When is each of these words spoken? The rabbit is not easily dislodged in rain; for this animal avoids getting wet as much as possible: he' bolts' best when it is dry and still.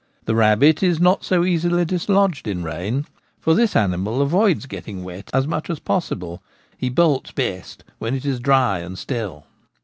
The 0.25 0.33
rabbit 0.33 0.81
is 0.81 0.99
not 0.99 1.31
easily 1.31 1.85
dislodged 1.85 2.47
in 2.47 2.63
rain; 2.63 3.05
for 3.39 3.53
this 3.53 3.75
animal 3.75 4.19
avoids 4.23 4.65
getting 4.65 5.03
wet 5.03 5.29
as 5.31 5.45
much 5.45 5.69
as 5.69 5.77
possible: 5.77 6.41
he' 6.75 6.89
bolts' 6.99 7.31
best 7.43 7.83
when 7.99 8.15
it 8.15 8.25
is 8.25 8.39
dry 8.39 8.79
and 8.79 8.97
still. 8.97 9.45